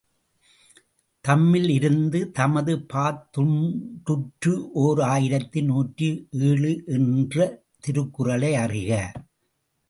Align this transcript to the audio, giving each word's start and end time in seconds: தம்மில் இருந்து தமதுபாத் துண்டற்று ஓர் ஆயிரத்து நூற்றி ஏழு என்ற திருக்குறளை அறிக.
தம்மில் 1.25 1.67
இருந்து 1.69 2.19
தமதுபாத் 2.39 3.19
துண்டற்று 3.35 4.53
ஓர் 4.83 5.01
ஆயிரத்து 5.09 5.61
நூற்றி 5.63 6.09
ஏழு 6.47 6.73
என்ற 6.97 7.37
திருக்குறளை 7.79 8.51
அறிக. 8.63 8.91